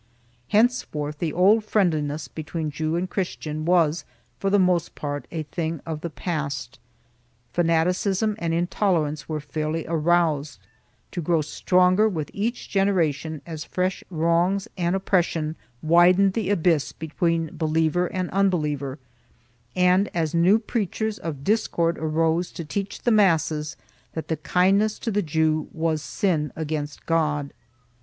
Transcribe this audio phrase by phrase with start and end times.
[0.47, 4.03] Henceforth the old friendliness between Jew and Christian was,
[4.39, 6.79] for the most part, a thing of the past.
[7.53, 10.57] Fanaticism and intolerance were fairly aroused,
[11.11, 16.91] to grow stronger with each generation as fresh wrongs and oppres sion widened the abyss
[16.93, 18.97] between believer and unbeliever
[19.75, 23.77] and as new preachers of discord arose to teach the masses
[24.13, 27.53] that kindness to the Jew was sin against God.